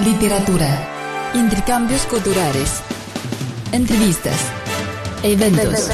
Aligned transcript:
literatura, 0.00 1.32
intercambios 1.34 2.02
culturales, 2.02 2.82
entrevistas, 3.72 4.36
eventos, 5.24 5.88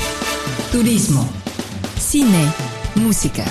turismo, 0.70 1.26
cine, 1.98 2.52
música. 2.96 3.44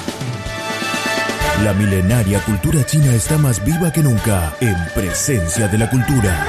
La 1.63 1.73
milenaria 1.73 2.39
cultura 2.41 2.86
china 2.86 3.13
está 3.16 3.38
más 3.39 3.66
viva 3.66 3.91
que 3.91 4.04
nunca 4.04 4.55
en 4.59 4.75
presencia 4.93 5.68
de 5.68 5.77
la 5.79 5.89
cultura. 5.89 6.45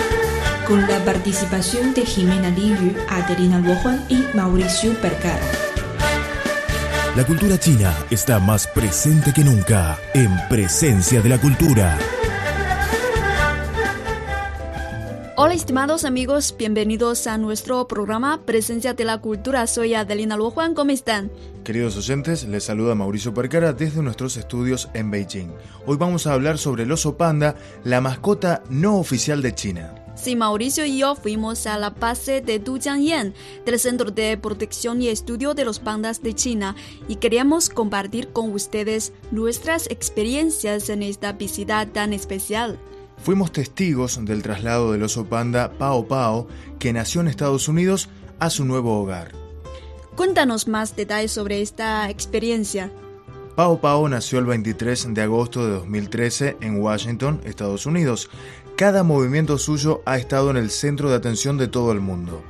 Con 0.66 0.86
la 0.86 1.02
participación 1.05 1.95
de 1.95 2.05
Jimena 2.05 2.50
Liyu, 2.50 2.95
Adelina 3.09 3.59
Luojuan 3.59 4.05
y 4.11 4.25
Mauricio 4.34 4.93
Percara. 5.00 5.46
La 7.16 7.25
cultura 7.25 7.59
china 7.59 7.95
está 8.11 8.39
más 8.39 8.66
presente 8.66 9.32
que 9.32 9.45
nunca 9.45 9.98
en 10.12 10.30
presencia 10.48 11.23
de 11.23 11.29
la 11.30 11.39
cultura. 11.39 11.96
Hola 15.55 15.61
estimados 15.61 16.05
amigos, 16.05 16.53
bienvenidos 16.59 17.29
a 17.29 17.39
nuestro 17.39 17.87
programa 17.87 18.41
Presencia 18.45 18.93
de 18.93 19.05
la 19.05 19.21
Cultura. 19.21 19.69
Soy 19.69 19.95
Adelina 19.95 20.37
Luojuan, 20.37 20.75
¿cómo 20.75 20.91
están? 20.91 21.30
Queridos 21.63 21.97
oyentes, 21.97 22.43
les 22.43 22.65
saluda 22.65 22.97
Mauricio 22.97 23.33
Percara 23.33 23.73
desde 23.73 24.03
nuestros 24.03 24.37
estudios 24.37 24.89
en 24.95 25.13
Beijing. 25.13 25.53
Hoy 25.87 25.97
vamos 25.97 26.27
a 26.27 26.33
hablar 26.33 26.59
sobre 26.59 26.83
el 26.83 26.91
oso 26.91 27.17
panda, 27.17 27.55
la 27.85 28.01
mascota 28.01 28.65
no 28.69 28.99
oficial 28.99 29.43
de 29.43 29.55
China. 29.55 29.95
Sí, 30.17 30.35
Mauricio 30.35 30.87
y 30.87 30.99
yo 30.99 31.15
fuimos 31.15 31.69
a 31.69 31.79
la 31.79 31.91
base 31.91 32.41
de 32.41 32.59
Dujiangyan, 32.59 33.33
del 33.65 33.79
Centro 33.79 34.11
de 34.11 34.37
Protección 34.37 35.01
y 35.02 35.07
Estudio 35.07 35.55
de 35.55 35.65
los 35.65 35.79
Pandas 35.79 36.21
de 36.21 36.35
China, 36.35 36.75
y 37.07 37.16
queríamos 37.16 37.69
compartir 37.69 38.30
con 38.30 38.52
ustedes 38.52 39.13
nuestras 39.30 39.89
experiencias 39.89 40.89
en 40.89 41.05
esta 41.05 41.33
visita 41.33 41.87
tan 41.87 42.13
especial. 42.13 42.77
Fuimos 43.18 43.52
testigos 43.52 44.23
del 44.24 44.42
traslado 44.42 44.92
del 44.92 45.02
oso 45.02 45.27
panda 45.27 45.73
Pao 45.78 46.07
Pao, 46.07 46.48
que 46.79 46.93
nació 46.93 47.21
en 47.21 47.29
Estados 47.29 47.68
Unidos, 47.68 48.09
a 48.38 48.51
su 48.51 48.65
nuevo 48.65 49.01
hogar. 49.01 49.32
Cuéntanos 50.16 50.68
más 50.68 50.95
detalles 50.95 51.32
sobre 51.32 51.62
esta 51.62 52.09
experiencia. 52.10 52.93
Pao 53.56 53.80
Pao 53.80 54.09
nació 54.09 54.40
el 54.40 54.46
23 54.46 55.15
de 55.15 55.23
agosto 55.23 55.65
de 55.65 55.73
2013 55.74 56.56
en 56.60 56.80
Washington, 56.80 57.40
Estados 57.45 57.87
Unidos. 57.87 58.29
Cada 58.76 59.04
movimiento 59.04 59.59
suyo 59.59 60.02
ha 60.04 60.16
estado 60.16 60.51
en 60.51 60.56
el 60.56 60.71
centro 60.71 61.09
de 61.09 61.16
atención 61.16 61.56
de 61.59 61.68
todo 61.68 61.93
el 61.93 62.01
mundo. 62.01 62.43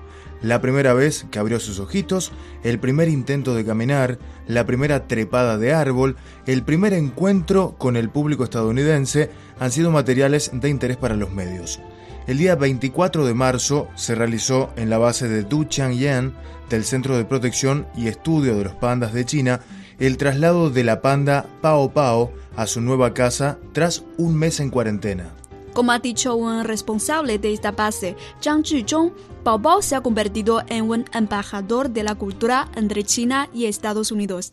La 0.44 0.60
primera 0.60 0.92
vez 0.92 1.24
que 1.30 1.38
abrió 1.38 1.58
sus 1.58 1.78
ojitos, 1.78 2.30
el 2.64 2.78
primer 2.78 3.08
intento 3.08 3.54
de 3.54 3.64
caminar, 3.64 4.18
la 4.46 4.66
primera 4.66 5.08
trepada 5.08 5.56
de 5.56 5.72
árbol, 5.72 6.16
el 6.44 6.62
primer 6.62 6.92
encuentro 6.92 7.76
con 7.78 7.96
el 7.96 8.10
público 8.10 8.44
estadounidense 8.44 9.30
han 9.58 9.72
sido 9.72 9.90
materiales 9.90 10.50
de 10.52 10.68
interés 10.68 10.98
para 10.98 11.16
los 11.16 11.32
medios. 11.32 11.80
El 12.26 12.36
día 12.36 12.56
24 12.56 13.24
de 13.24 13.32
marzo 13.32 13.88
se 13.94 14.14
realizó 14.14 14.68
en 14.76 14.90
la 14.90 14.98
base 14.98 15.28
de 15.28 15.44
Duchangyan 15.44 16.34
del 16.68 16.84
Centro 16.84 17.16
de 17.16 17.24
Protección 17.24 17.86
y 17.96 18.08
Estudio 18.08 18.54
de 18.58 18.64
los 18.64 18.74
Pandas 18.74 19.14
de 19.14 19.24
China 19.24 19.60
el 19.98 20.18
traslado 20.18 20.68
de 20.68 20.84
la 20.84 21.00
panda 21.00 21.46
Pao 21.62 21.90
Pao 21.94 22.30
a 22.54 22.66
su 22.66 22.82
nueva 22.82 23.14
casa 23.14 23.56
tras 23.72 24.04
un 24.18 24.34
mes 24.36 24.60
en 24.60 24.68
cuarentena. 24.68 25.30
Como 25.74 25.90
ha 25.90 25.98
dicho 25.98 26.36
un 26.36 26.62
responsable 26.62 27.38
de 27.38 27.52
esta 27.52 27.72
base, 27.72 28.16
Zhang 28.40 28.64
Zhizhong, 28.64 29.12
Bao 29.42 29.58
Bao 29.58 29.82
se 29.82 29.96
ha 29.96 30.00
convertido 30.00 30.62
en 30.68 30.88
un 30.88 31.04
embajador 31.12 31.90
de 31.90 32.04
la 32.04 32.14
cultura 32.14 32.68
entre 32.76 33.02
China 33.02 33.48
y 33.52 33.66
Estados 33.66 34.12
Unidos. 34.12 34.52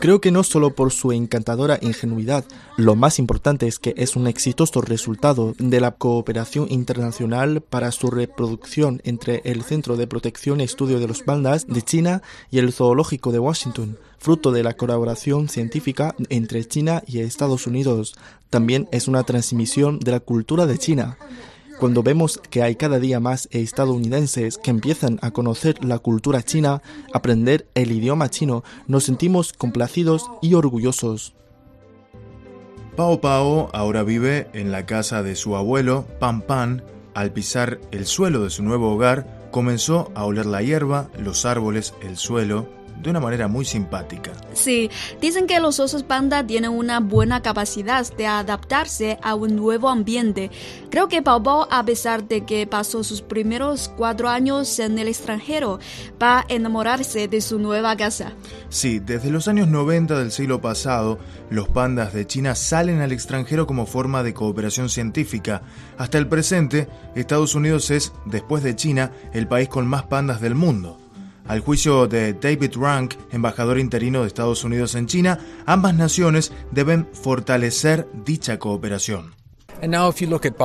Creo 0.00 0.20
que 0.20 0.30
no 0.30 0.42
solo 0.42 0.74
por 0.74 0.90
su 0.92 1.12
encantadora 1.12 1.78
ingenuidad, 1.82 2.44
lo 2.76 2.94
más 2.94 3.18
importante 3.18 3.66
es 3.66 3.78
que 3.78 3.94
es 3.96 4.16
un 4.16 4.26
exitoso 4.26 4.80
resultado 4.80 5.54
de 5.58 5.80
la 5.80 5.90
cooperación 5.92 6.66
internacional 6.70 7.60
para 7.60 7.92
su 7.92 8.10
reproducción 8.10 9.02
entre 9.04 9.42
el 9.44 9.62
Centro 9.62 9.96
de 9.96 10.06
Protección 10.06 10.60
y 10.60 10.64
Estudio 10.64 10.98
de 10.98 11.08
los 11.08 11.22
Pandas 11.22 11.66
de 11.66 11.82
China 11.82 12.22
y 12.50 12.58
el 12.58 12.72
Zoológico 12.72 13.32
de 13.32 13.38
Washington, 13.38 13.98
fruto 14.22 14.52
de 14.52 14.62
la 14.62 14.74
colaboración 14.74 15.48
científica 15.48 16.14
entre 16.28 16.64
China 16.64 17.02
y 17.08 17.18
Estados 17.18 17.66
Unidos. 17.66 18.14
También 18.50 18.88
es 18.92 19.08
una 19.08 19.24
transmisión 19.24 19.98
de 19.98 20.12
la 20.12 20.20
cultura 20.20 20.66
de 20.66 20.78
China. 20.78 21.18
Cuando 21.80 22.04
vemos 22.04 22.40
que 22.48 22.62
hay 22.62 22.76
cada 22.76 23.00
día 23.00 23.18
más 23.18 23.48
estadounidenses 23.50 24.58
que 24.58 24.70
empiezan 24.70 25.18
a 25.22 25.32
conocer 25.32 25.84
la 25.84 25.98
cultura 25.98 26.44
china, 26.44 26.82
aprender 27.12 27.66
el 27.74 27.90
idioma 27.90 28.30
chino, 28.30 28.62
nos 28.86 29.02
sentimos 29.02 29.52
complacidos 29.52 30.30
y 30.40 30.54
orgullosos. 30.54 31.34
Pao 32.94 33.20
Pao 33.20 33.70
ahora 33.72 34.04
vive 34.04 34.48
en 34.52 34.70
la 34.70 34.86
casa 34.86 35.24
de 35.24 35.34
su 35.34 35.56
abuelo, 35.56 36.06
Pan 36.20 36.42
Pan. 36.42 36.84
Al 37.14 37.32
pisar 37.32 37.80
el 37.90 38.06
suelo 38.06 38.44
de 38.44 38.50
su 38.50 38.62
nuevo 38.62 38.92
hogar, 38.92 39.48
comenzó 39.50 40.12
a 40.14 40.24
oler 40.24 40.46
la 40.46 40.62
hierba, 40.62 41.10
los 41.18 41.44
árboles, 41.44 41.94
el 42.02 42.16
suelo, 42.16 42.68
de 43.02 43.10
una 43.10 43.20
manera 43.20 43.48
muy 43.48 43.64
simpática. 43.64 44.32
Sí, 44.52 44.90
dicen 45.20 45.46
que 45.46 45.60
los 45.60 45.80
osos 45.80 46.02
panda 46.02 46.46
tienen 46.46 46.70
una 46.70 47.00
buena 47.00 47.42
capacidad 47.42 48.06
de 48.16 48.26
adaptarse 48.26 49.18
a 49.22 49.34
un 49.34 49.56
nuevo 49.56 49.88
ambiente. 49.88 50.50
Creo 50.90 51.08
que 51.08 51.22
Pao, 51.22 51.66
a 51.70 51.84
pesar 51.84 52.24
de 52.28 52.44
que 52.44 52.66
pasó 52.66 53.02
sus 53.02 53.22
primeros 53.22 53.90
cuatro 53.96 54.28
años 54.28 54.78
en 54.78 54.98
el 54.98 55.08
extranjero, 55.08 55.80
va 56.22 56.40
a 56.40 56.44
enamorarse 56.48 57.28
de 57.28 57.40
su 57.40 57.58
nueva 57.58 57.96
casa. 57.96 58.32
Sí, 58.68 58.98
desde 58.98 59.30
los 59.30 59.48
años 59.48 59.68
90 59.68 60.18
del 60.18 60.32
siglo 60.32 60.60
pasado, 60.60 61.18
los 61.50 61.68
pandas 61.68 62.12
de 62.12 62.26
China 62.26 62.54
salen 62.54 63.00
al 63.00 63.12
extranjero 63.12 63.66
como 63.66 63.86
forma 63.86 64.22
de 64.22 64.34
cooperación 64.34 64.88
científica. 64.88 65.62
Hasta 65.98 66.18
el 66.18 66.28
presente, 66.28 66.88
Estados 67.14 67.54
Unidos 67.54 67.90
es, 67.90 68.12
después 68.26 68.62
de 68.62 68.76
China, 68.76 69.12
el 69.32 69.48
país 69.48 69.68
con 69.68 69.86
más 69.86 70.04
pandas 70.04 70.40
del 70.40 70.54
mundo. 70.54 71.01
Al 71.46 71.60
juicio 71.60 72.06
de 72.06 72.34
David 72.34 72.76
Rank, 72.76 73.14
embajador 73.32 73.78
interino 73.78 74.22
de 74.22 74.28
Estados 74.28 74.64
Unidos 74.64 74.94
en 74.94 75.06
China, 75.06 75.38
ambas 75.66 75.94
naciones 75.94 76.52
deben 76.70 77.08
fortalecer 77.12 78.06
dicha 78.24 78.58
cooperación. 78.58 79.34
And 79.82 79.90
now 79.92 80.08
if 80.08 80.20
you 80.20 80.28
look 80.28 80.46
at 80.46 80.56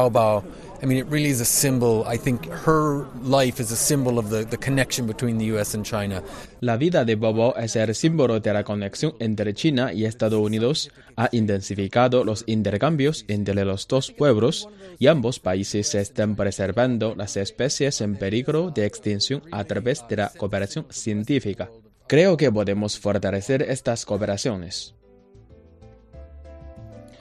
I 0.82 0.86
mean, 0.86 1.00
it 1.00 1.08
really 1.10 1.30
is 1.30 1.42
a 1.42 1.46
symbol. 1.46 2.04
I 2.06 2.18
think 2.18 2.46
her 2.46 3.06
life 3.24 3.60
is 3.60 3.72
a 3.72 3.76
symbol 3.76 4.20
of 4.20 4.30
the, 4.30 4.58
connection 4.58 5.08
between 5.08 5.38
the 5.38 5.46
US 5.58 5.74
and 5.74 5.84
China. 5.84 6.22
La 6.62 6.78
vida 6.78 7.04
de 7.04 7.16
Bobo 7.16 7.56
es 7.58 7.76
el 7.76 7.94
símbolo 7.96 8.40
de 8.40 8.54
la 8.54 8.64
conexión 8.64 9.16
entre 9.20 9.54
China 9.54 9.92
y 9.92 10.06
Estados 10.06 10.40
Unidos. 10.40 10.92
Ha 11.16 11.30
intensificado 11.32 12.24
los 12.24 12.44
intercambios 12.48 13.26
entre 13.28 13.66
los 13.66 13.88
dos 13.88 14.12
pueblos 14.12 14.70
y 15.00 15.08
ambos 15.08 15.40
países 15.40 15.96
están 15.96 16.36
preservando 16.36 17.16
las 17.16 17.38
especies 17.38 18.02
en 18.02 18.16
peligro 18.16 18.70
de 18.70 18.86
extinción 18.86 19.42
a 19.52 19.64
través 19.64 20.04
de 20.08 20.18
la 20.18 20.32
cooperación 20.38 20.86
científica. 20.90 21.70
Creo 22.08 22.38
que 22.38 22.52
podemos 22.52 23.00
fortalecer 23.00 23.64
estas 23.64 24.06
cooperaciones. 24.06 24.97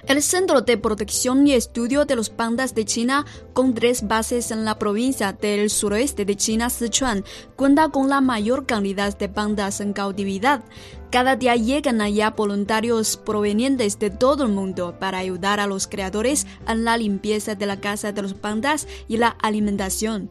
El 0.09 0.23
Centro 0.23 0.61
de 0.61 0.79
Protección 0.79 1.49
y 1.49 1.55
Estudio 1.55 2.05
de 2.05 2.15
los 2.15 2.31
Pandas 2.31 2.77
de 2.77 2.85
China, 2.85 3.27
con 3.53 3.75
tres 3.75 4.07
bases 4.07 4.53
en 4.53 4.65
la 4.65 4.79
provincia 4.79 5.33
del 5.33 5.69
suroeste 5.69 6.25
de 6.25 6.37
China, 6.37 6.71
Sichuan, 6.71 7.25
cuenta 7.57 7.89
con 7.89 8.09
la 8.09 8.21
mayor 8.21 8.67
cantidad 8.67 9.19
de 9.19 9.29
pandas 9.29 9.81
en 9.81 9.93
cautividad. 9.93 10.63
Cada 11.11 11.35
día 11.35 11.57
llegan 11.57 12.01
allá 12.01 12.31
voluntarios 12.31 13.17
provenientes 13.17 13.99
de 13.99 14.11
todo 14.11 14.45
el 14.45 14.53
mundo 14.53 14.95
para 15.01 15.19
ayudar 15.19 15.59
a 15.59 15.67
los 15.67 15.89
creadores 15.89 16.47
en 16.69 16.85
la 16.85 16.97
limpieza 16.97 17.57
de 17.57 17.67
la 17.67 17.81
casa 17.81 18.13
de 18.13 18.23
los 18.23 18.35
pandas 18.35 18.87
y 19.09 19.17
la 19.17 19.31
alimentación. 19.43 20.31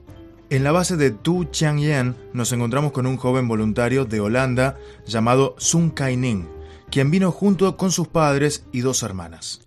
En 0.49 0.63
la 0.63 0.71
base 0.71 0.95
de 0.95 1.11
Tu 1.11 1.43
Changyan 1.45 2.15
nos 2.31 2.53
encontramos 2.53 2.93
con 2.93 3.07
un 3.07 3.17
joven 3.17 3.49
voluntario 3.49 4.05
de 4.05 4.21
Holanda 4.21 4.77
llamado 5.05 5.55
Sun 5.57 5.89
Kai 5.89 6.15
Ning, 6.15 6.45
quien 6.89 7.11
vino 7.11 7.29
junto 7.33 7.75
con 7.75 7.91
sus 7.91 8.07
padres 8.07 8.63
y 8.71 8.79
dos 8.79 9.03
hermanas. 9.03 9.64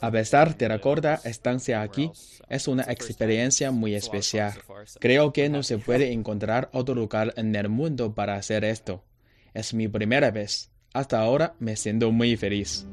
A 0.00 0.10
pesar 0.10 0.56
de 0.56 0.68
la 0.68 0.80
corta 0.80 1.20
estancia 1.24 1.82
aquí, 1.82 2.10
es 2.48 2.68
una 2.68 2.84
experiencia 2.84 3.70
muy 3.70 3.94
especial. 3.94 4.54
Creo 4.98 5.32
que 5.32 5.48
no 5.48 5.62
se 5.62 5.78
puede 5.78 6.12
encontrar 6.12 6.70
otro 6.72 6.94
lugar 6.94 7.34
en 7.36 7.54
el 7.54 7.68
mundo 7.68 8.14
para 8.14 8.36
hacer 8.36 8.64
esto. 8.64 9.04
Es 9.52 9.74
mi 9.74 9.88
primera 9.88 10.30
vez. 10.30 10.70
Hasta 10.94 11.20
ahora 11.20 11.54
me 11.58 11.76
siento 11.76 12.10
muy 12.12 12.36
feliz. 12.36 12.86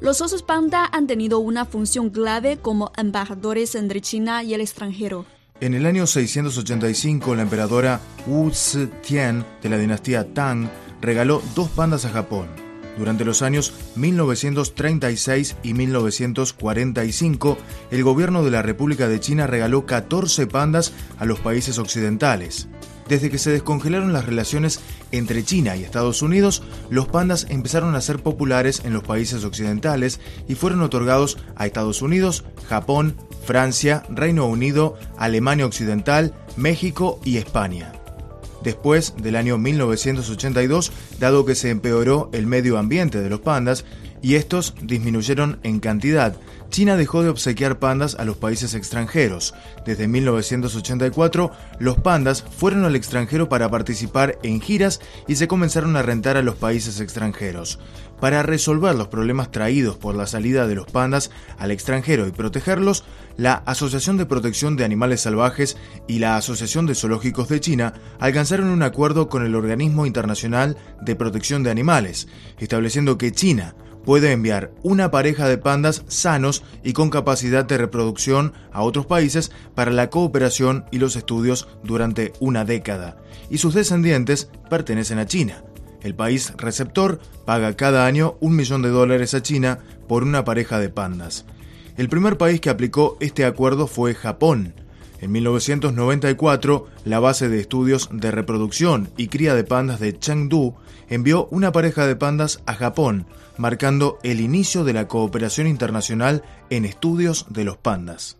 Los 0.00 0.20
osos 0.20 0.42
panda 0.42 0.88
han 0.92 1.06
tenido 1.06 1.38
una 1.38 1.64
función 1.64 2.10
clave 2.10 2.58
como 2.58 2.92
embajadores 2.96 3.74
entre 3.74 4.00
China 4.00 4.42
y 4.42 4.54
el 4.54 4.60
extranjero. 4.60 5.24
En 5.60 5.72
el 5.74 5.86
año 5.86 6.08
685, 6.08 7.36
la 7.36 7.42
emperadora 7.42 8.00
Wu 8.26 8.50
Zetian 8.52 9.46
de 9.62 9.68
la 9.68 9.78
dinastía 9.78 10.34
Tang 10.34 10.68
regaló 11.00 11.40
dos 11.54 11.68
pandas 11.70 12.04
a 12.04 12.10
Japón. 12.10 12.48
Durante 12.98 13.24
los 13.24 13.40
años 13.40 13.72
1936 13.94 15.56
y 15.62 15.74
1945, 15.74 17.56
el 17.92 18.02
gobierno 18.02 18.44
de 18.44 18.50
la 18.50 18.62
República 18.62 19.06
de 19.06 19.20
China 19.20 19.46
regaló 19.46 19.86
14 19.86 20.48
pandas 20.48 20.92
a 21.18 21.24
los 21.24 21.38
países 21.38 21.78
occidentales. 21.78 22.66
Desde 23.08 23.30
que 23.30 23.38
se 23.38 23.50
descongelaron 23.50 24.12
las 24.12 24.26
relaciones 24.26 24.80
entre 25.18 25.44
China 25.44 25.76
y 25.76 25.84
Estados 25.84 26.22
Unidos, 26.22 26.62
los 26.90 27.08
pandas 27.08 27.46
empezaron 27.48 27.94
a 27.94 28.00
ser 28.00 28.18
populares 28.22 28.82
en 28.84 28.92
los 28.92 29.02
países 29.02 29.44
occidentales 29.44 30.20
y 30.48 30.54
fueron 30.54 30.82
otorgados 30.82 31.38
a 31.56 31.66
Estados 31.66 32.02
Unidos, 32.02 32.44
Japón, 32.68 33.16
Francia, 33.44 34.02
Reino 34.08 34.46
Unido, 34.46 34.96
Alemania 35.16 35.66
Occidental, 35.66 36.34
México 36.56 37.20
y 37.24 37.36
España. 37.36 37.92
Después 38.62 39.14
del 39.18 39.36
año 39.36 39.58
1982, 39.58 40.90
dado 41.20 41.44
que 41.44 41.54
se 41.54 41.70
empeoró 41.70 42.30
el 42.32 42.46
medio 42.46 42.78
ambiente 42.78 43.20
de 43.20 43.28
los 43.28 43.40
pandas 43.40 43.84
y 44.22 44.36
estos 44.36 44.74
disminuyeron 44.80 45.60
en 45.62 45.80
cantidad, 45.80 46.34
China 46.74 46.96
dejó 46.96 47.22
de 47.22 47.28
obsequiar 47.28 47.78
pandas 47.78 48.16
a 48.16 48.24
los 48.24 48.36
países 48.36 48.74
extranjeros. 48.74 49.54
Desde 49.86 50.08
1984, 50.08 51.52
los 51.78 51.98
pandas 51.98 52.42
fueron 52.42 52.84
al 52.84 52.96
extranjero 52.96 53.48
para 53.48 53.70
participar 53.70 54.40
en 54.42 54.60
giras 54.60 55.00
y 55.28 55.36
se 55.36 55.46
comenzaron 55.46 55.94
a 55.94 56.02
rentar 56.02 56.36
a 56.36 56.42
los 56.42 56.56
países 56.56 56.98
extranjeros. 56.98 57.78
Para 58.20 58.42
resolver 58.42 58.92
los 58.96 59.06
problemas 59.06 59.52
traídos 59.52 59.96
por 59.98 60.16
la 60.16 60.26
salida 60.26 60.66
de 60.66 60.74
los 60.74 60.86
pandas 60.86 61.30
al 61.58 61.70
extranjero 61.70 62.26
y 62.26 62.32
protegerlos, 62.32 63.04
la 63.36 63.54
Asociación 63.66 64.16
de 64.16 64.26
Protección 64.26 64.74
de 64.74 64.84
Animales 64.84 65.20
Salvajes 65.20 65.76
y 66.08 66.18
la 66.18 66.36
Asociación 66.36 66.86
de 66.86 66.96
Zoológicos 66.96 67.48
de 67.48 67.60
China 67.60 67.94
alcanzaron 68.18 68.70
un 68.70 68.82
acuerdo 68.82 69.28
con 69.28 69.46
el 69.46 69.54
Organismo 69.54 70.06
Internacional 70.06 70.76
de 71.02 71.14
Protección 71.14 71.62
de 71.62 71.70
Animales, 71.70 72.26
estableciendo 72.58 73.16
que 73.16 73.30
China 73.30 73.76
puede 74.04 74.32
enviar 74.32 74.70
una 74.82 75.10
pareja 75.10 75.48
de 75.48 75.58
pandas 75.58 76.04
sanos 76.08 76.62
y 76.82 76.92
con 76.92 77.10
capacidad 77.10 77.64
de 77.64 77.78
reproducción 77.78 78.52
a 78.72 78.82
otros 78.82 79.06
países 79.06 79.50
para 79.74 79.90
la 79.90 80.10
cooperación 80.10 80.84
y 80.90 80.98
los 80.98 81.16
estudios 81.16 81.68
durante 81.82 82.32
una 82.40 82.64
década, 82.64 83.16
y 83.50 83.58
sus 83.58 83.74
descendientes 83.74 84.50
pertenecen 84.70 85.18
a 85.18 85.26
China. 85.26 85.64
El 86.02 86.14
país 86.14 86.52
receptor 86.56 87.18
paga 87.46 87.74
cada 87.76 88.06
año 88.06 88.36
un 88.40 88.56
millón 88.56 88.82
de 88.82 88.90
dólares 88.90 89.34
a 89.34 89.42
China 89.42 89.78
por 90.06 90.22
una 90.22 90.44
pareja 90.44 90.78
de 90.78 90.90
pandas. 90.90 91.46
El 91.96 92.08
primer 92.08 92.36
país 92.36 92.60
que 92.60 92.70
aplicó 92.70 93.16
este 93.20 93.44
acuerdo 93.44 93.86
fue 93.86 94.14
Japón, 94.14 94.74
en 95.24 95.32
1994, 95.32 96.86
la 97.06 97.18
base 97.18 97.48
de 97.48 97.58
estudios 97.58 98.10
de 98.12 98.30
reproducción 98.30 99.08
y 99.16 99.28
cría 99.28 99.54
de 99.54 99.64
pandas 99.64 99.98
de 99.98 100.18
Chengdu 100.18 100.74
envió 101.08 101.46
una 101.50 101.72
pareja 101.72 102.06
de 102.06 102.14
pandas 102.14 102.60
a 102.66 102.74
Japón, 102.74 103.26
marcando 103.56 104.18
el 104.22 104.40
inicio 104.40 104.84
de 104.84 104.92
la 104.92 105.08
cooperación 105.08 105.66
internacional 105.66 106.42
en 106.70 106.84
estudios 106.84 107.46
de 107.50 107.64
los 107.64 107.76
pandas. 107.76 108.36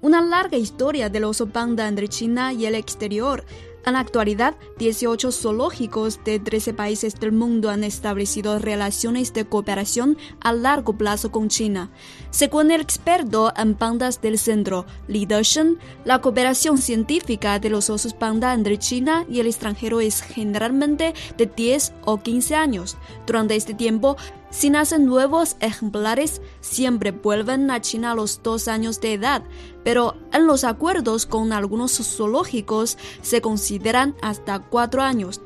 Una 0.00 0.20
larga 0.20 0.56
historia 0.56 1.08
del 1.08 1.24
oso 1.24 1.48
panda 1.48 1.86
entre 1.86 2.08
China 2.08 2.52
y 2.52 2.66
el 2.66 2.74
exterior 2.74 3.44
en 3.84 3.94
la 3.94 4.00
actualidad, 4.00 4.54
18 4.78 5.32
zoológicos 5.32 6.22
de 6.24 6.38
13 6.38 6.72
países 6.72 7.18
del 7.18 7.32
mundo 7.32 7.68
han 7.68 7.82
establecido 7.82 8.60
relaciones 8.60 9.32
de 9.32 9.44
cooperación 9.44 10.16
a 10.40 10.52
largo 10.52 10.92
plazo 10.92 11.32
con 11.32 11.48
China. 11.48 11.90
Según 12.30 12.70
el 12.70 12.80
experto 12.80 13.52
en 13.56 13.74
pandas 13.74 14.20
del 14.20 14.38
centro, 14.38 14.86
Li 15.08 15.26
Deshen, 15.26 15.78
la 16.04 16.20
cooperación 16.20 16.78
científica 16.78 17.58
de 17.58 17.70
los 17.70 17.90
osos 17.90 18.14
panda 18.14 18.54
entre 18.54 18.78
China 18.78 19.26
y 19.28 19.40
el 19.40 19.48
extranjero 19.48 20.00
es 20.00 20.22
generalmente 20.22 21.12
de 21.36 21.46
10 21.46 21.92
o 22.04 22.22
15 22.22 22.54
años. 22.54 22.96
Durante 23.26 23.56
este 23.56 23.74
tiempo, 23.74 24.16
si 24.52 24.68
nacen 24.68 25.06
nuevos 25.06 25.56
ejemplares, 25.60 26.42
siempre 26.60 27.10
vuelven 27.10 27.70
a 27.70 27.80
China 27.80 28.12
a 28.12 28.14
los 28.14 28.42
dos 28.42 28.68
años 28.68 29.00
de 29.00 29.14
edad, 29.14 29.42
pero 29.82 30.14
en 30.30 30.46
los 30.46 30.62
acuerdos 30.64 31.24
con 31.24 31.54
algunos 31.54 31.92
zoológicos 31.92 32.98
se 33.22 33.40
consideran 33.40 34.14
hasta 34.20 34.58
cuatro 34.60 35.02
años. 35.02 35.40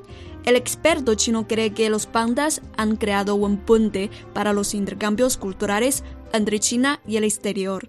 El 0.45 0.57
experto 0.57 1.15
chino 1.15 1.47
cree 1.47 1.71
que 1.71 1.89
los 1.89 2.07
pandas 2.07 2.63
han 2.77 2.97
creado 2.97 3.37
un 3.37 3.59
puente 3.59 4.11
para 4.35 4.53
los 4.53 4.75
intercambios 4.75 5.37
culturales 5.37 6.03
entre 6.33 6.59
China 6.59 7.01
y 7.07 7.17
el 7.17 7.25
exterior. 7.25 7.89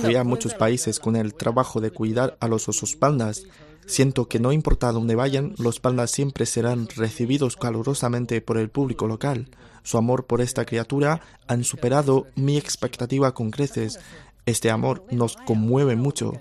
Fui 0.00 0.16
a 0.16 0.24
muchos 0.24 0.54
países 0.54 0.98
con 0.98 1.14
el 1.14 1.34
trabajo 1.34 1.80
de 1.80 1.90
cuidar 1.90 2.36
a 2.40 2.48
los 2.48 2.68
osos 2.68 2.96
pandas. 2.96 3.44
Siento 3.86 4.28
que 4.28 4.40
no 4.40 4.50
importa 4.50 4.90
dónde 4.90 5.14
vayan, 5.14 5.54
los 5.58 5.78
pandas 5.78 6.10
siempre 6.10 6.46
serán 6.46 6.88
recibidos 6.88 7.56
calurosamente 7.56 8.40
por 8.40 8.58
el 8.58 8.68
público 8.68 9.06
local. 9.06 9.48
Su 9.84 9.98
amor 9.98 10.26
por 10.26 10.40
esta 10.40 10.64
criatura 10.64 11.20
han 11.46 11.62
superado 11.62 12.26
mi 12.34 12.56
expectativa 12.56 13.32
con 13.34 13.52
creces. 13.52 14.00
Este 14.44 14.70
amor 14.70 15.04
nos 15.12 15.36
conmueve 15.36 15.94
mucho. 15.94 16.32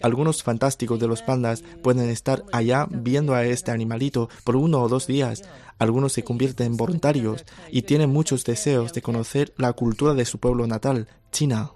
Algunos 0.00 0.44
fantásticos 0.44 1.00
de 1.00 1.08
los 1.08 1.22
pandas 1.22 1.64
pueden 1.82 2.08
estar 2.08 2.44
allá 2.52 2.86
viendo 2.90 3.34
a 3.34 3.44
este 3.44 3.72
animalito 3.72 4.28
por 4.44 4.54
uno 4.54 4.80
o 4.80 4.88
dos 4.88 5.08
días. 5.08 5.42
Algunos 5.78 6.12
se 6.12 6.22
convierten 6.22 6.68
en 6.68 6.76
voluntarios 6.76 7.44
y 7.72 7.82
tienen 7.82 8.10
muchos 8.10 8.44
deseos 8.44 8.92
de 8.92 9.02
conocer 9.02 9.52
la 9.56 9.72
cultura 9.72 10.14
de 10.14 10.24
su 10.24 10.38
pueblo 10.38 10.68
natal, 10.68 11.08
China. 11.32 11.72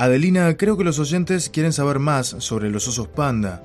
Adelina, 0.00 0.56
creo 0.56 0.78
que 0.78 0.84
los 0.84 0.98
oyentes 0.98 1.50
quieren 1.50 1.74
saber 1.74 1.98
más 1.98 2.28
sobre 2.38 2.70
los 2.70 2.88
osos 2.88 3.06
panda. 3.06 3.62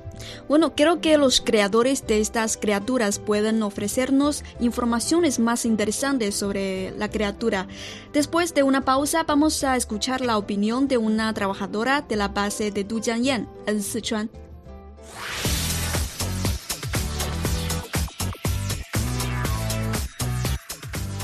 Bueno, 0.50 0.74
creo 0.74 1.00
que 1.00 1.16
los 1.16 1.40
creadores 1.40 2.06
de 2.06 2.20
estas 2.20 2.58
criaturas 2.58 3.18
pueden 3.18 3.62
ofrecernos 3.62 4.44
informaciones 4.60 5.38
más 5.38 5.64
interesantes 5.64 6.34
sobre 6.34 6.90
la 6.98 7.10
criatura. 7.10 7.68
Después 8.12 8.52
de 8.52 8.64
una 8.64 8.84
pausa, 8.84 9.22
vamos 9.22 9.64
a 9.64 9.76
escuchar 9.76 10.20
la 10.20 10.36
opinión 10.36 10.88
de 10.88 10.98
una 10.98 11.32
trabajadora 11.32 12.02
de 12.02 12.16
la 12.16 12.28
base 12.28 12.70
de 12.70 12.84
Dujiangyan, 12.84 13.48
en 13.66 13.82
Sichuan. 13.82 14.28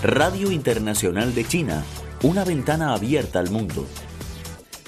Radio 0.02 0.50
Internacional 0.50 1.34
de 1.34 1.44
China, 1.44 1.84
una 2.22 2.46
ventana 2.46 2.94
abierta 2.94 3.40
al 3.40 3.50
mundo. 3.50 3.86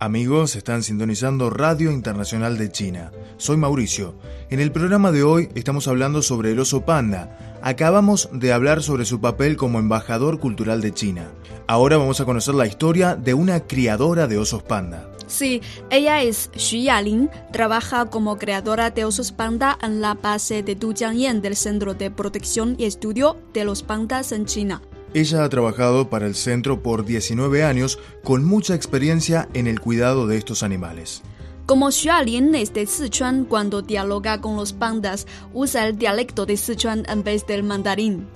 Amigos, 0.00 0.54
están 0.54 0.84
sintonizando 0.84 1.50
Radio 1.50 1.90
Internacional 1.90 2.56
de 2.56 2.70
China. 2.70 3.10
Soy 3.36 3.56
Mauricio. 3.56 4.14
En 4.48 4.60
el 4.60 4.70
programa 4.70 5.10
de 5.10 5.24
hoy 5.24 5.48
estamos 5.56 5.88
hablando 5.88 6.22
sobre 6.22 6.52
el 6.52 6.60
oso 6.60 6.84
panda. 6.84 7.58
Acabamos 7.62 8.28
de 8.32 8.52
hablar 8.52 8.80
sobre 8.84 9.04
su 9.04 9.20
papel 9.20 9.56
como 9.56 9.80
embajador 9.80 10.38
cultural 10.38 10.82
de 10.82 10.94
China. 10.94 11.32
Ahora 11.66 11.96
vamos 11.96 12.20
a 12.20 12.24
conocer 12.24 12.54
la 12.54 12.68
historia 12.68 13.16
de 13.16 13.34
una 13.34 13.66
criadora 13.66 14.28
de 14.28 14.38
osos 14.38 14.62
panda. 14.62 15.10
Sí, 15.26 15.62
ella 15.90 16.22
es 16.22 16.48
Xu 16.54 16.76
Yalin, 16.76 17.28
trabaja 17.52 18.06
como 18.06 18.38
creadora 18.38 18.90
de 18.90 19.04
osos 19.04 19.32
panda 19.32 19.76
en 19.82 20.00
la 20.00 20.14
base 20.14 20.62
de 20.62 20.76
Dujiangyan 20.76 21.42
del 21.42 21.56
Centro 21.56 21.94
de 21.94 22.12
Protección 22.12 22.76
y 22.78 22.84
Estudio 22.84 23.36
de 23.52 23.64
los 23.64 23.82
Pandas 23.82 24.30
en 24.30 24.46
China. 24.46 24.80
Ella 25.14 25.44
ha 25.44 25.48
trabajado 25.48 26.10
para 26.10 26.26
el 26.26 26.34
centro 26.34 26.82
por 26.82 27.04
19 27.04 27.64
años 27.64 27.98
con 28.22 28.44
mucha 28.44 28.74
experiencia 28.74 29.48
en 29.54 29.66
el 29.66 29.80
cuidado 29.80 30.26
de 30.26 30.36
estos 30.36 30.62
animales. 30.62 31.22
Como 31.66 31.90
Xualin 31.90 32.54
es 32.54 32.72
de 32.72 32.86
Sichuan, 32.86 33.44
cuando 33.44 33.82
dialoga 33.82 34.40
con 34.40 34.56
los 34.56 34.72
pandas, 34.72 35.26
usa 35.52 35.86
el 35.86 35.98
dialecto 35.98 36.46
de 36.46 36.56
Sichuan 36.56 37.04
en 37.08 37.22
vez 37.22 37.46
del 37.46 37.62
mandarín. 37.62 38.26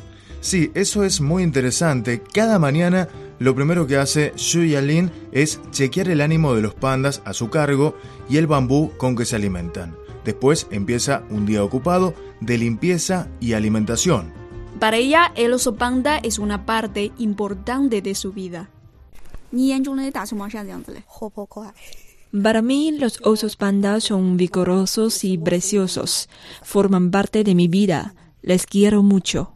Sí, 0.43 0.71
eso 0.75 1.05
es 1.05 1.21
muy 1.21 1.43
interesante. 1.43 2.21
Cada 2.21 2.59
mañana 2.59 3.09
lo 3.39 3.55
primero 3.55 3.87
que 3.87 3.97
hace 3.97 4.33
Xu 4.37 4.65
Yalin 4.65 5.11
es 5.33 5.61
chequear 5.71 6.09
el 6.09 6.21
ánimo 6.21 6.55
de 6.55 6.63
los 6.63 6.75
pandas 6.75 7.23
a 7.25 7.33
su 7.33 7.49
cargo 7.49 7.97
y 8.29 8.37
el 8.37 8.47
bambú 8.47 8.93
con 8.99 9.17
que 9.17 9.25
se 9.25 9.37
alimentan. 9.37 9.97
Después 10.25 10.67
empieza 10.71 11.23
un 11.31 11.47
día 11.47 11.65
ocupado 11.65 12.15
de 12.41 12.59
limpieza 12.59 13.29
y 13.41 13.55
alimentación. 13.55 14.42
Para 14.83 14.97
ella, 14.97 15.31
el 15.37 15.53
oso 15.53 15.77
panda 15.77 16.19
es 16.19 16.41
una 16.41 16.67
parte 16.67 17.13
importante 17.17 18.03
de 18.03 18.17
su 18.17 18.33
vida. 18.33 18.69
Para 22.43 22.63
mí, 22.63 22.91
los 22.99 23.21
osos 23.23 23.55
panda 23.55 24.01
son 24.01 24.37
vigorosos 24.37 25.23
y 25.23 25.39
preciosos. 25.39 26.29
Forman 26.65 27.13
parte 27.13 27.45
de 27.45 27.55
mi 27.55 27.69
vida. 27.69 28.17
Les 28.43 28.67
quiero 28.67 29.05
mucho. 29.05 29.53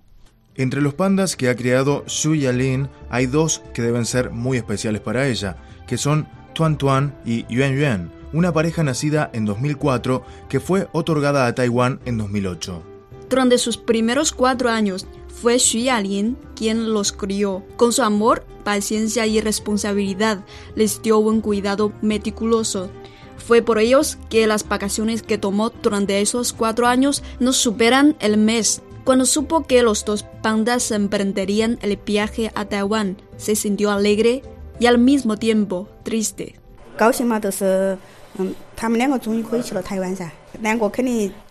Entre 0.54 0.80
los 0.80 0.94
pandas 0.94 1.34
que 1.34 1.48
ha 1.48 1.56
criado 1.56 2.04
Xu 2.06 2.36
Yalin, 2.36 2.88
hay 3.10 3.26
dos 3.26 3.64
que 3.74 3.82
deben 3.82 4.04
ser 4.04 4.30
muy 4.30 4.58
especiales 4.58 5.00
para 5.00 5.26
ella, 5.26 5.56
que 5.88 5.98
son 5.98 6.28
Tuan 6.54 6.78
Tuan 6.78 7.18
y 7.24 7.52
Yuan 7.52 7.74
Yuan, 7.74 8.12
una 8.32 8.52
pareja 8.52 8.84
nacida 8.84 9.28
en 9.32 9.44
2004 9.44 10.22
que 10.48 10.60
fue 10.60 10.86
otorgada 10.92 11.48
a 11.48 11.54
Taiwán 11.56 11.98
en 12.04 12.16
2008. 12.16 12.95
Durante 13.28 13.58
sus 13.58 13.76
primeros 13.76 14.32
cuatro 14.32 14.70
años, 14.70 15.06
fue 15.28 15.58
Xu 15.58 15.78
Yalin 15.78 16.36
quien 16.54 16.92
los 16.92 17.12
crió. 17.12 17.62
Con 17.76 17.92
su 17.92 18.02
amor, 18.02 18.44
paciencia 18.64 19.26
y 19.26 19.40
responsabilidad, 19.40 20.44
les 20.74 21.02
dio 21.02 21.18
un 21.18 21.40
cuidado 21.40 21.92
meticuloso. 22.02 22.90
Fue 23.36 23.62
por 23.62 23.78
ellos 23.78 24.18
que 24.30 24.46
las 24.46 24.66
vacaciones 24.66 25.22
que 25.22 25.38
tomó 25.38 25.70
durante 25.70 26.20
esos 26.20 26.52
cuatro 26.52 26.86
años 26.86 27.22
no 27.38 27.52
superan 27.52 28.16
el 28.20 28.38
mes. 28.38 28.82
Cuando 29.04 29.26
supo 29.26 29.66
que 29.66 29.82
los 29.82 30.04
dos 30.04 30.24
pandas 30.42 30.90
emprenderían 30.90 31.78
el 31.82 31.96
viaje 31.96 32.50
a 32.54 32.64
Taiwán, 32.64 33.18
se 33.36 33.54
sintió 33.54 33.90
alegre 33.90 34.42
y 34.80 34.86
al 34.86 34.98
mismo 34.98 35.36
tiempo 35.36 35.88
triste. 36.02 36.56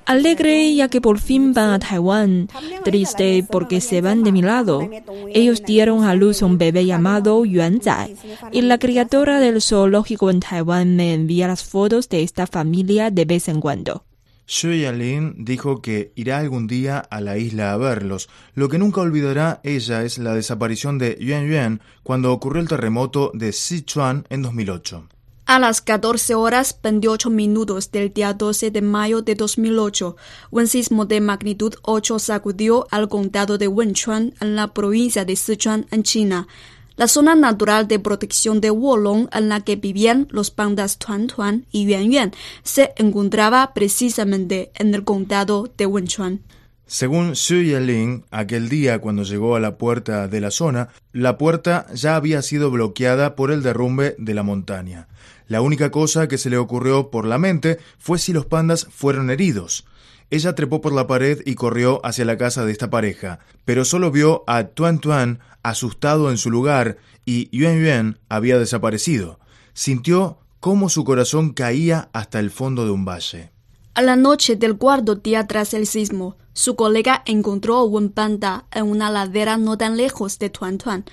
Alegre 0.06 0.76
ya 0.76 0.88
que 0.88 1.02
por 1.02 1.20
fin 1.20 1.54
van 1.54 1.72
a 1.72 1.80
Taiwán, 1.80 2.48
triste 2.84 3.44
porque 3.50 3.82
se 3.82 4.02
van 4.02 4.24
de 4.24 4.32
mi 4.32 4.42
lado. 4.44 4.88
Ellos 5.34 5.64
dieron 5.64 6.04
a 6.04 6.14
luz 6.14 6.44
un 6.44 6.60
bebé 6.60 6.86
llamado 6.86 7.44
Yuan 7.44 7.82
Zai 7.82 8.16
y 8.52 8.62
la 8.62 8.78
criatura 8.78 9.40
del 9.40 9.62
zoológico 9.62 10.30
en 10.30 10.42
Taiwán 10.42 10.96
me 10.96 11.14
envía 11.14 11.48
las 11.48 11.64
fotos 11.64 12.08
de 12.10 12.22
esta 12.22 12.46
familia 12.46 13.10
de 13.10 13.26
vez 13.26 13.48
en 13.48 13.62
cuando. 13.62 14.04
Xu 14.48 14.74
Yalin 14.74 15.44
dijo 15.44 15.82
que 15.82 16.12
irá 16.16 16.38
algún 16.38 16.68
día 16.68 17.00
a 17.00 17.20
la 17.20 17.38
isla 17.40 17.74
a 17.74 17.78
verlos. 17.78 18.30
Lo 18.54 18.70
que 18.70 18.78
nunca 18.78 19.02
olvidará 19.02 19.60
ella 19.64 20.04
es 20.04 20.20
la 20.20 20.36
desaparición 20.36 21.00
de 21.00 21.18
Yuan 21.20 21.48
Yuan 21.48 21.82
cuando 22.04 22.32
ocurrió 22.32 22.62
el 22.62 22.68
terremoto 22.68 23.32
de 23.34 23.52
Sichuan 23.52 24.26
en 24.30 24.44
2008. 24.44 25.10
A 25.48 25.60
las 25.60 25.80
14 25.80 26.34
horas 26.34 26.76
28 26.82 27.30
minutos 27.30 27.92
del 27.92 28.12
día 28.12 28.34
12 28.34 28.72
de 28.72 28.82
mayo 28.82 29.22
de 29.22 29.36
2008, 29.36 30.18
un 30.50 30.66
sismo 30.66 31.06
de 31.06 31.22
magnitud 31.22 31.76
8 31.84 32.18
sacudió 32.18 32.88
al 32.90 33.10
condado 33.10 33.60
de 33.60 33.68
Wenchuan 33.68 34.34
en 34.42 34.56
la 34.56 34.74
provincia 34.74 35.24
de 35.24 35.36
Sichuan, 35.36 35.86
en 35.92 36.02
China. 36.02 36.48
La 36.96 37.08
zona 37.08 37.36
natural 37.36 37.88
de 37.88 38.00
protección 38.00 38.60
de 38.60 38.72
Wolong 38.72 39.28
en 39.32 39.50
la 39.50 39.62
que 39.62 39.76
vivían 39.76 40.28
los 40.32 40.50
pandas 40.50 40.98
Tuan 40.98 41.28
Tuan 41.28 41.68
y 41.72 41.86
Yuan 41.86 42.12
Yuan 42.12 42.32
se 42.64 42.94
encontraba 42.98 43.76
precisamente 43.76 44.72
en 44.74 44.96
el 44.96 45.04
condado 45.04 45.70
de 45.78 45.86
Wenchuan. 45.86 46.42
Según 46.88 47.36
Xu 47.36 47.62
Yelin, 47.64 48.26
aquel 48.32 48.70
día 48.70 49.00
cuando 49.00 49.24
llegó 49.24 49.56
a 49.56 49.60
la 49.60 49.78
puerta 49.78 50.28
de 50.28 50.40
la 50.40 50.50
zona, 50.50 50.90
la 51.14 51.38
puerta 51.38 51.86
ya 51.94 52.16
había 52.16 52.42
sido 52.42 52.72
bloqueada 52.72 53.36
por 53.36 53.52
el 53.52 53.64
derrumbe 53.64 54.16
de 54.18 54.34
la 54.34 54.44
montaña. 54.44 55.08
La 55.48 55.62
única 55.62 55.92
cosa 55.92 56.28
que 56.28 56.38
se 56.38 56.50
le 56.50 56.58
ocurrió 56.58 57.12
por 57.12 57.26
la 57.26 57.38
mente 57.38 57.80
fue 57.98 58.20
si 58.20 58.34
los 58.34 58.46
pandas 58.46 58.88
fueron 58.90 59.30
heridos. 59.30 59.86
Ella 60.32 60.56
trepó 60.56 60.82
por 60.82 60.94
la 60.94 61.06
pared 61.06 61.42
y 61.46 61.56
corrió 61.56 62.04
hacia 62.04 62.26
la 62.26 62.38
casa 62.38 62.66
de 62.66 62.72
esta 62.72 62.90
pareja, 62.90 63.40
pero 63.64 63.86
solo 63.86 64.10
vio 64.10 64.44
a 64.48 64.66
Tuan 64.66 65.00
Tuan 65.00 65.40
asustado 65.62 66.32
en 66.32 66.38
su 66.38 66.50
lugar 66.50 66.98
y 67.26 67.56
Yuan 67.56 67.84
Yuan 67.84 68.20
había 68.28 68.58
desaparecido. 68.58 69.40
Sintió 69.74 70.40
cómo 70.60 70.90
su 70.90 71.04
corazón 71.04 71.54
caía 71.54 72.10
hasta 72.12 72.40
el 72.40 72.50
fondo 72.50 72.86
de 72.86 72.92
un 72.92 73.06
valle. 73.06 73.52
A 73.94 74.02
la 74.02 74.16
noche 74.16 74.56
del 74.56 74.78
cuarto 74.78 75.16
día 75.16 75.48
tras 75.48 75.74
el 75.74 75.86
sismo, 75.86 76.38
su 76.54 76.76
colega 76.76 77.22
encontró 77.26 77.84
un 77.84 78.10
panda 78.10 78.66
en 78.72 78.86
una 78.86 79.10
ladera 79.12 79.58
no 79.58 79.78
tan 79.78 79.96
lejos 79.96 80.40
de 80.40 80.50
Tuan 80.50 80.78
Tuan. 80.78 81.06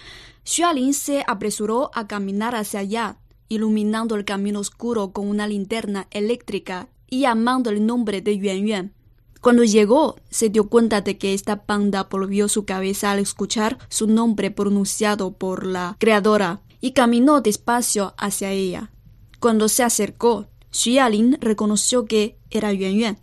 Xualin 0.45 0.95
se 0.95 1.23
apresuró 1.27 1.91
a 1.95 2.09
caminar 2.09 2.55
hacia 2.55 2.81
allá, 2.81 3.17
iluminando 3.52 4.16
el 4.16 4.25
camino 4.25 4.61
oscuro 4.61 5.12
con 5.12 5.28
una 5.28 5.47
linterna 5.47 6.06
eléctrica 6.11 6.88
y 7.09 7.21
llamando 7.21 7.68
el 7.68 7.85
nombre 7.85 8.23
de 8.23 8.38
Yuan 8.38 8.66
Yuan. 8.66 8.94
Cuando 9.42 9.62
llegó, 9.64 10.16
se 10.30 10.49
dio 10.49 10.68
cuenta 10.71 11.02
de 11.02 11.18
que 11.18 11.35
esta 11.35 11.64
panda 11.64 12.04
volvió 12.11 12.49
su 12.49 12.64
cabeza 12.64 13.11
al 13.11 13.18
escuchar 13.18 13.78
su 13.90 14.06
nombre 14.06 14.50
pronunciado 14.50 15.32
por 15.32 15.66
la 15.66 15.97
creadora 15.99 16.62
y 16.80 16.92
caminó 16.92 17.42
despacio 17.42 18.14
hacia 18.16 18.50
ella. 18.52 18.90
Cuando 19.38 19.68
se 19.68 19.82
acercó, 19.82 20.47
Xu 20.71 20.92
Yalin 20.92 21.37
reconoció 21.40 22.06
que 22.06 22.38
era 22.50 22.73
Yuan 22.73 22.94
Yuan. 22.94 23.18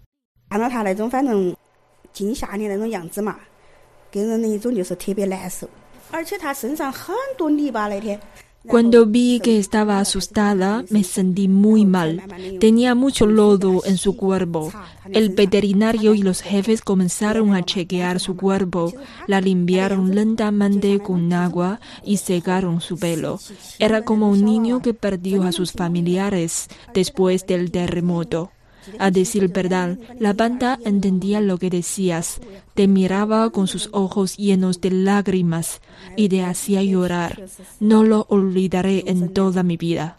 Cuando 8.69 9.07
vi 9.07 9.39
que 9.39 9.57
estaba 9.57 9.99
asustada, 9.99 10.85
me 10.91 11.03
sentí 11.03 11.47
muy 11.47 11.85
mal. 11.85 12.21
Tenía 12.59 12.93
mucho 12.93 13.25
lodo 13.25 13.81
en 13.83 13.97
su 13.97 14.15
cuerpo. 14.15 14.71
El 15.11 15.29
veterinario 15.29 16.13
y 16.13 16.21
los 16.21 16.41
jefes 16.41 16.81
comenzaron 16.81 17.55
a 17.55 17.63
chequear 17.63 18.19
su 18.19 18.35
cuerpo, 18.35 18.93
la 19.25 19.41
limpiaron 19.41 20.13
lentamente 20.13 20.99
con 20.99 21.33
agua 21.33 21.79
y 22.03 22.17
secaron 22.17 22.79
su 22.79 22.99
pelo. 22.99 23.39
Era 23.79 24.03
como 24.03 24.29
un 24.29 24.45
niño 24.45 24.83
que 24.83 24.93
perdió 24.93 25.43
a 25.43 25.51
sus 25.51 25.71
familiares 25.71 26.67
después 26.93 27.47
del 27.47 27.71
terremoto. 27.71 28.51
A 28.97 29.11
decir 29.11 29.47
verdad, 29.49 29.97
la 30.19 30.33
banda 30.33 30.79
entendía 30.85 31.41
lo 31.41 31.57
que 31.57 31.69
decías, 31.69 32.39
te 32.73 32.87
miraba 32.87 33.49
con 33.49 33.67
sus 33.67 33.89
ojos 33.91 34.37
llenos 34.37 34.81
de 34.81 34.91
lágrimas 34.91 35.81
y 36.15 36.29
te 36.29 36.43
hacía 36.43 36.83
llorar. 36.83 37.43
No 37.79 38.03
lo 38.03 38.25
olvidaré 38.29 39.03
en 39.07 39.33
toda 39.33 39.63
mi 39.63 39.77
vida. 39.77 40.18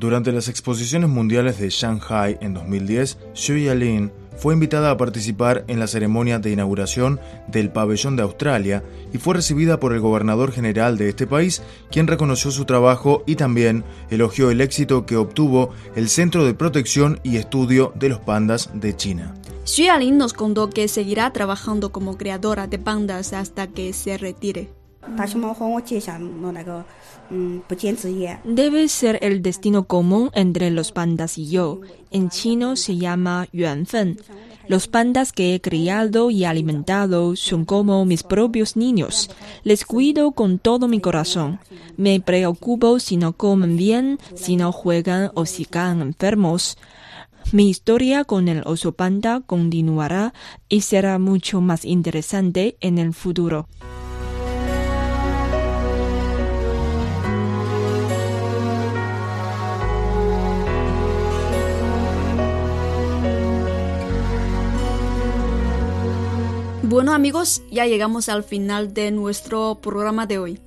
Durante 0.00 0.32
las 0.32 0.48
exposiciones 0.48 1.10
mundiales 1.10 1.58
de 1.58 1.68
Shanghai 1.68 2.38
en 2.40 2.54
2010, 2.54 3.18
Xu 3.34 3.58
Yalin 3.58 4.10
fue 4.38 4.54
invitada 4.54 4.90
a 4.90 4.96
participar 4.96 5.62
en 5.68 5.78
la 5.78 5.86
ceremonia 5.86 6.38
de 6.38 6.50
inauguración 6.50 7.20
del 7.48 7.70
pabellón 7.70 8.16
de 8.16 8.22
Australia 8.22 8.82
y 9.12 9.18
fue 9.18 9.34
recibida 9.34 9.78
por 9.78 9.92
el 9.92 10.00
gobernador 10.00 10.52
general 10.52 10.96
de 10.96 11.10
este 11.10 11.26
país, 11.26 11.60
quien 11.90 12.06
reconoció 12.06 12.50
su 12.50 12.64
trabajo 12.64 13.24
y 13.26 13.36
también 13.36 13.84
elogió 14.08 14.50
el 14.50 14.62
éxito 14.62 15.04
que 15.04 15.18
obtuvo 15.18 15.68
el 15.94 16.08
Centro 16.08 16.46
de 16.46 16.54
Protección 16.54 17.20
y 17.22 17.36
Estudio 17.36 17.92
de 17.94 18.08
los 18.08 18.20
Pandas 18.20 18.70
de 18.72 18.96
China. 18.96 19.34
Xu 19.66 19.82
Yalin 19.82 20.16
nos 20.16 20.32
contó 20.32 20.70
que 20.70 20.88
seguirá 20.88 21.30
trabajando 21.34 21.92
como 21.92 22.16
creadora 22.16 22.66
de 22.66 22.78
pandas 22.78 23.34
hasta 23.34 23.66
que 23.66 23.92
se 23.92 24.16
retire. 24.16 24.79
Debe 28.44 28.88
ser 28.88 29.18
el 29.22 29.42
destino 29.42 29.84
común 29.84 30.30
entre 30.34 30.70
los 30.70 30.92
pandas 30.92 31.38
y 31.38 31.48
yo. 31.48 31.80
En 32.10 32.28
chino 32.28 32.76
se 32.76 32.96
llama 32.96 33.48
yuanfen. 33.52 34.18
Los 34.68 34.88
pandas 34.88 35.32
que 35.32 35.54
he 35.54 35.60
criado 35.60 36.30
y 36.30 36.44
alimentado 36.44 37.34
son 37.34 37.64
como 37.64 38.04
mis 38.04 38.22
propios 38.22 38.76
niños. 38.76 39.30
Les 39.64 39.84
cuido 39.84 40.32
con 40.32 40.58
todo 40.58 40.86
mi 40.86 41.00
corazón. 41.00 41.60
Me 41.96 42.20
preocupo 42.20 43.00
si 43.00 43.16
no 43.16 43.32
comen 43.32 43.76
bien, 43.76 44.18
si 44.34 44.56
no 44.56 44.70
juegan 44.70 45.30
o 45.34 45.46
si 45.46 45.64
caen 45.64 46.02
enfermos. 46.02 46.76
Mi 47.52 47.68
historia 47.68 48.24
con 48.24 48.48
el 48.48 48.62
oso 48.64 48.92
panda 48.92 49.40
continuará 49.44 50.34
y 50.68 50.82
será 50.82 51.18
mucho 51.18 51.60
más 51.60 51.84
interesante 51.84 52.76
en 52.80 52.98
el 52.98 53.12
futuro. 53.12 53.66
Bueno 66.90 67.14
amigos, 67.14 67.62
ya 67.70 67.86
llegamos 67.86 68.28
al 68.28 68.42
final 68.42 68.92
de 68.92 69.12
nuestro 69.12 69.78
programa 69.80 70.26
de 70.26 70.40
hoy. 70.40 70.60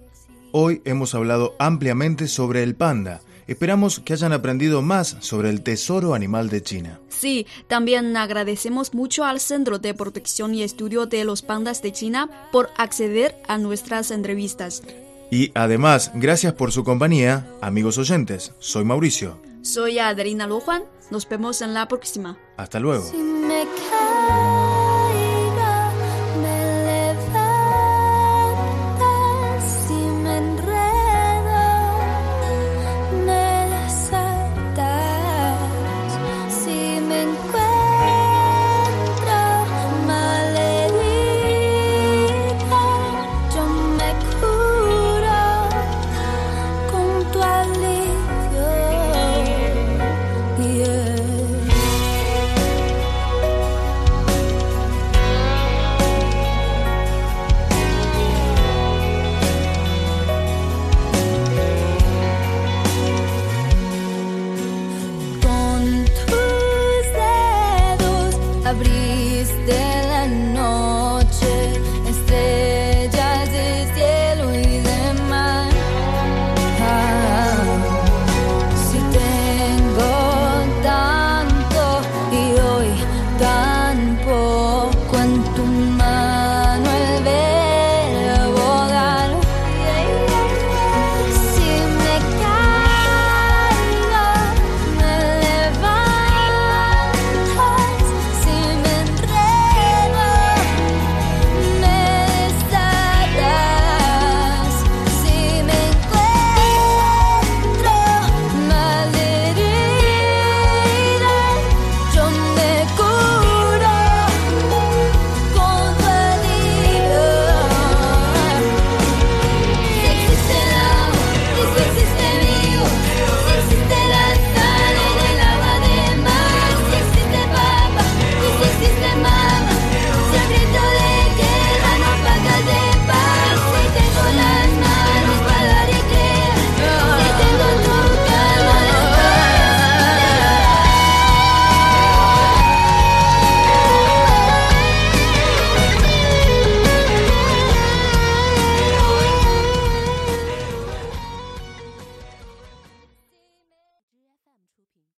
Hoy 0.54 0.82
hemos 0.86 1.14
hablado 1.16 1.54
ampliamente 1.60 2.30
sobre 2.30 2.64
el 2.64 2.76
panda. 2.76 3.20
Esperamos 3.46 4.00
que 4.00 4.14
hayan 4.14 4.32
aprendido 4.32 4.82
más 4.82 5.18
sobre 5.20 5.50
el 5.50 5.64
tesoro 5.64 6.14
animal 6.14 6.48
de 6.48 6.64
China. 6.64 7.02
Sí, 7.10 7.46
también 7.68 8.16
agradecemos 8.16 8.94
mucho 8.94 9.26
al 9.26 9.42
Centro 9.42 9.80
de 9.80 9.94
Protección 9.94 10.56
y 10.56 10.64
Estudio 10.64 11.08
de 11.08 11.26
los 11.26 11.42
Pandas 11.42 11.82
de 11.82 11.92
China 11.92 12.30
por 12.54 12.70
acceder 12.78 13.36
a 13.50 13.58
nuestras 13.58 14.10
entrevistas. 14.10 14.82
Y 15.30 15.52
además, 15.56 16.10
gracias 16.16 16.54
por 16.54 16.72
su 16.72 16.86
compañía, 16.86 17.52
amigos 17.60 17.98
oyentes. 17.98 18.54
Soy 18.60 18.86
Mauricio. 18.86 19.42
Soy 19.62 20.00
Adelina 20.00 20.48
Lujuan. 20.48 20.84
Nos 21.12 21.28
vemos 21.28 21.62
en 21.62 21.74
la 21.74 21.90
próxima. 21.90 22.38
Hasta 22.56 22.80
luego. 22.80 23.12
yeah 50.84 51.43